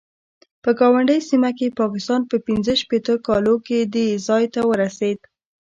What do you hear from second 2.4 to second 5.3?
پنځه شپېته کالو کې دې ځای ته ورسېد.